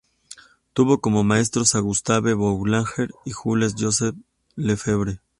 Tuvo 0.73 0.99
como 0.99 1.23
maestros 1.23 1.75
a 1.75 1.79
Gustave 1.79 2.33
Boulanger 2.33 3.11
y 3.23 3.33
Jules 3.33 3.75
Joseph 3.77 4.15
Lefebvre. 4.55 5.19